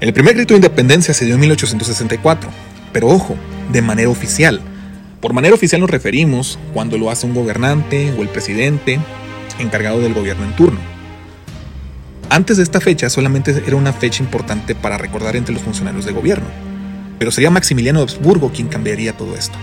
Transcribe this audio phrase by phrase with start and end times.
[0.00, 2.48] El primer grito de independencia se dio en 1864,
[2.90, 3.36] pero ojo,
[3.70, 4.62] de manera oficial.
[5.20, 8.98] Por manera oficial nos referimos cuando lo hace un gobernante o el presidente
[9.58, 10.80] encargado del gobierno en turno.
[12.30, 16.12] Antes de esta fecha solamente era una fecha importante para recordar entre los funcionarios de
[16.12, 16.46] gobierno,
[17.18, 19.58] pero sería Maximiliano de Habsburgo quien cambiaría todo esto.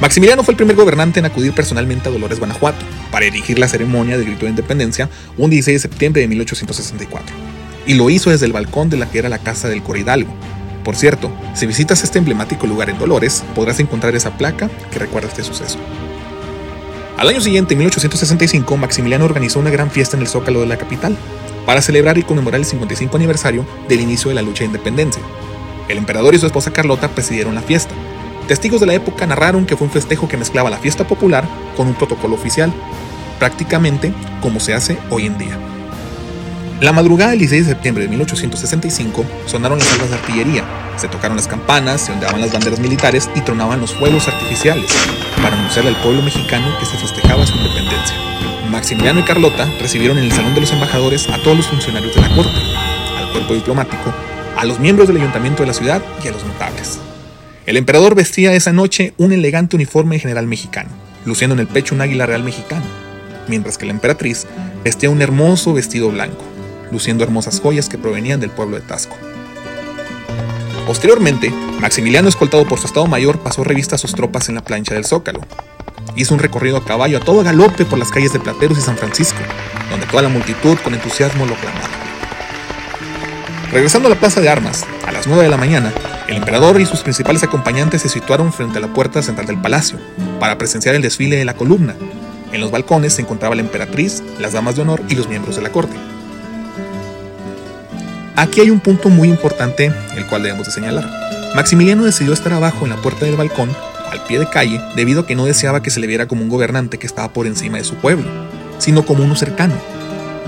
[0.00, 4.16] Maximiliano fue el primer gobernante en acudir personalmente a Dolores, Guanajuato, para erigir la ceremonia
[4.16, 7.53] del grito de independencia un 16 de septiembre de 1864.
[7.86, 10.32] Y lo hizo desde el balcón de la que era la casa del Coridalgo.
[10.82, 15.28] Por cierto, si visitas este emblemático lugar en Dolores, podrás encontrar esa placa que recuerda
[15.28, 15.78] este suceso.
[17.16, 20.76] Al año siguiente, en 1865, Maximiliano organizó una gran fiesta en el Zócalo de la
[20.76, 21.16] capital,
[21.64, 25.22] para celebrar y conmemorar el 55 aniversario del inicio de la lucha de independencia.
[25.88, 27.94] El emperador y su esposa Carlota presidieron la fiesta,
[28.48, 31.86] Testigos de la época narraron que fue un festejo que mezclaba la fiesta popular con
[31.86, 32.72] un protocolo oficial,
[33.38, 35.73] prácticamente como se hace hoy en día.
[36.84, 40.64] La madrugada del 16 de septiembre de 1865 sonaron las armas de artillería,
[40.98, 44.84] se tocaron las campanas, se ondeaban las banderas militares y tronaban los fuegos artificiales
[45.40, 48.14] para anunciarle al pueblo mexicano que se festejaba su independencia.
[48.70, 52.20] Maximiliano y Carlota recibieron en el Salón de los Embajadores a todos los funcionarios de
[52.20, 52.60] la corte,
[53.16, 54.12] al cuerpo diplomático,
[54.54, 56.98] a los miembros del ayuntamiento de la ciudad y a los notables.
[57.64, 60.90] El emperador vestía esa noche un elegante uniforme general mexicano,
[61.24, 62.84] luciendo en el pecho un águila real mexicano,
[63.48, 64.46] mientras que la emperatriz
[64.84, 66.44] vestía un hermoso vestido blanco,
[66.90, 69.16] luciendo hermosas joyas que provenían del pueblo de Tasco.
[70.86, 71.50] Posteriormente,
[71.80, 75.04] Maximiliano, escoltado por su Estado Mayor, pasó revista a sus tropas en la plancha del
[75.04, 75.40] Zócalo.
[76.16, 78.96] Hizo un recorrido a caballo a todo galope por las calles de Plateros y San
[78.96, 79.38] Francisco,
[79.90, 81.88] donde toda la multitud con entusiasmo lo clamaba.
[83.72, 85.92] Regresando a la plaza de armas, a las 9 de la mañana,
[86.28, 89.98] el emperador y sus principales acompañantes se situaron frente a la puerta central del palacio
[90.38, 91.94] para presenciar el desfile de la columna.
[92.52, 95.62] En los balcones se encontraba la emperatriz, las damas de honor y los miembros de
[95.62, 95.96] la corte.
[98.36, 101.08] Aquí hay un punto muy importante el cual debemos de señalar.
[101.54, 103.70] Maximiliano decidió estar abajo en la puerta del balcón,
[104.10, 106.48] al pie de calle, debido a que no deseaba que se le viera como un
[106.48, 108.26] gobernante que estaba por encima de su pueblo,
[108.78, 109.74] sino como uno cercano.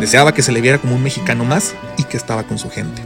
[0.00, 3.02] Deseaba que se le viera como un mexicano más y que estaba con su gente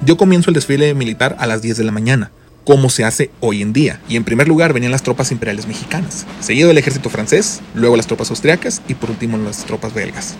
[0.00, 2.30] dio comienzo el desfile militar a las 10 de la mañana,
[2.64, 6.26] como se hace hoy en día, y en primer lugar venían las tropas imperiales mexicanas,
[6.40, 10.36] seguido el ejército francés, luego las tropas austriacas y por último las tropas belgas.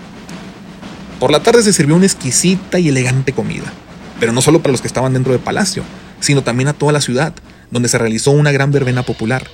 [1.21, 3.71] Por la tarde se sirvió una exquisita y elegante comida,
[4.19, 5.85] pero no solo para los que estaban dentro del palacio,
[6.19, 7.35] sino también a toda la ciudad,
[7.71, 9.47] donde se realizó una gran verbena popular.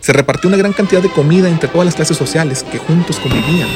[0.00, 3.70] Se repartió una gran cantidad de comida entre todas las clases sociales que juntos convivían.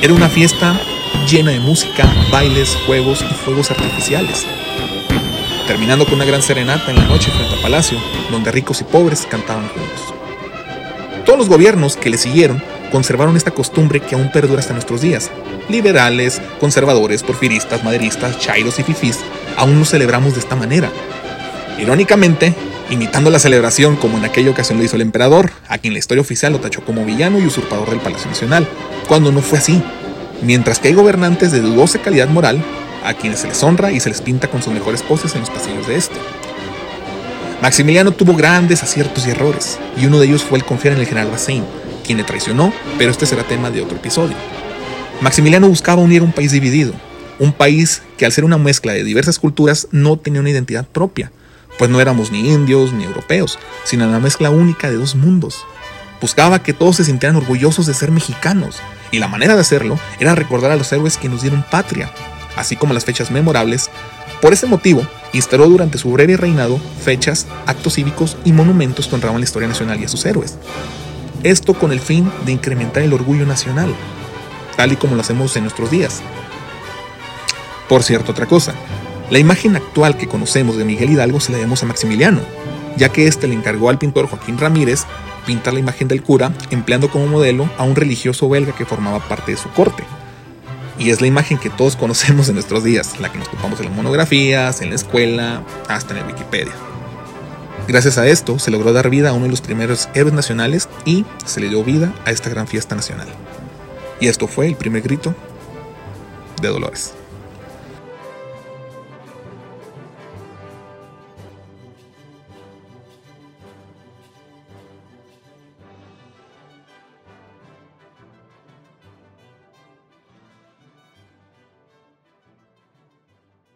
[0.00, 0.80] Era una fiesta
[1.28, 4.46] llena de música, bailes, juegos y fuegos artificiales,
[5.66, 7.98] terminando con una gran serenata en la noche frente al palacio,
[8.30, 10.14] donde ricos y pobres cantaban juntos.
[11.26, 12.62] Todos los gobiernos que le siguieron
[12.92, 15.32] conservaron esta costumbre que aún perdura hasta nuestros días.
[15.68, 19.18] Liberales, conservadores, porfiristas, maderistas, chairos y fifís,
[19.56, 20.90] aún nos celebramos de esta manera.
[21.78, 22.54] Irónicamente,
[22.90, 26.22] imitando la celebración como en aquella ocasión lo hizo el emperador, a quien la historia
[26.22, 28.66] oficial lo tachó como villano y usurpador del Palacio Nacional,
[29.06, 29.82] cuando no fue así.
[30.42, 32.62] Mientras que hay gobernantes de dudosa calidad moral
[33.04, 35.50] a quienes se les honra y se les pinta con sus mejores poses en los
[35.50, 36.16] pasillos de este.
[37.60, 41.06] Maximiliano tuvo grandes aciertos y errores, y uno de ellos fue el confiar en el
[41.06, 41.66] general Bazaine,
[42.04, 44.36] quien le traicionó, pero este será tema de otro episodio.
[45.20, 46.92] Maximiliano buscaba unir un país dividido,
[47.40, 51.32] un país que al ser una mezcla de diversas culturas no tenía una identidad propia,
[51.76, 55.64] pues no éramos ni indios ni europeos, sino una mezcla única de dos mundos.
[56.20, 58.76] Buscaba que todos se sintieran orgullosos de ser mexicanos,
[59.10, 62.12] y la manera de hacerlo era recordar a los héroes que nos dieron patria,
[62.54, 63.90] así como las fechas memorables.
[64.40, 69.40] Por ese motivo, instaló durante su breve reinado fechas, actos cívicos y monumentos que honraban
[69.40, 70.58] la historia nacional y a sus héroes.
[71.42, 73.92] Esto con el fin de incrementar el orgullo nacional,
[74.78, 76.22] tal y como lo hacemos en nuestros días.
[77.88, 78.74] Por cierto, otra cosa,
[79.28, 82.40] la imagen actual que conocemos de Miguel Hidalgo se la debemos a Maximiliano,
[82.96, 85.02] ya que éste le encargó al pintor Joaquín Ramírez
[85.44, 89.50] pintar la imagen del cura, empleando como modelo a un religioso belga que formaba parte
[89.50, 90.04] de su corte
[90.96, 93.86] y es la imagen que todos conocemos en nuestros días, la que nos topamos en
[93.86, 96.72] las monografías, en la escuela, hasta en el Wikipedia.
[97.88, 101.24] Gracias a esto se logró dar vida a uno de los primeros héroes nacionales y
[101.46, 103.28] se le dio vida a esta gran fiesta nacional.
[104.20, 105.34] Y esto fue el primer grito
[106.60, 107.14] de Dolores.